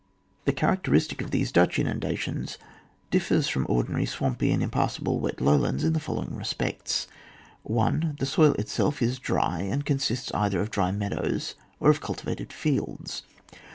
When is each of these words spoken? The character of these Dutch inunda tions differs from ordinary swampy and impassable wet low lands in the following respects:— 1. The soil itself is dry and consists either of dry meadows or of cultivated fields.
The 0.45 0.51
character 0.51 0.95
of 0.95 1.29
these 1.29 1.51
Dutch 1.51 1.77
inunda 1.77 2.17
tions 2.17 2.57
differs 3.11 3.47
from 3.47 3.67
ordinary 3.69 4.07
swampy 4.07 4.51
and 4.51 4.63
impassable 4.63 5.19
wet 5.19 5.39
low 5.39 5.55
lands 5.55 5.83
in 5.83 5.93
the 5.93 5.99
following 5.99 6.35
respects:— 6.35 7.05
1. 7.61 8.15
The 8.17 8.25
soil 8.25 8.53
itself 8.53 9.03
is 9.03 9.19
dry 9.19 9.59
and 9.59 9.85
consists 9.85 10.33
either 10.33 10.59
of 10.59 10.71
dry 10.71 10.89
meadows 10.89 11.53
or 11.79 11.91
of 11.91 12.01
cultivated 12.01 12.51
fields. 12.51 13.21